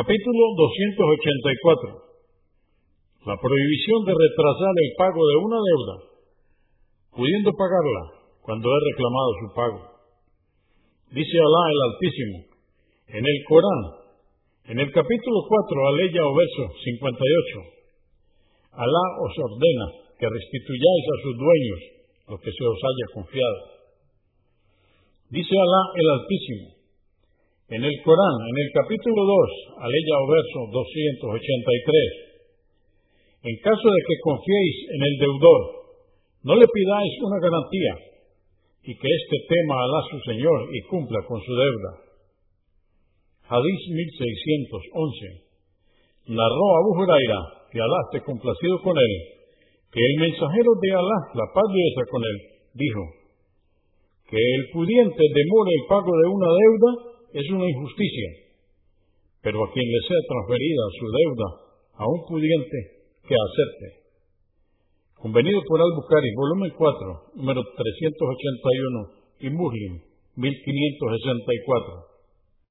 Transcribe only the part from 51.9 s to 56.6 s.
con él, dijo que el pudiente demore el pago de una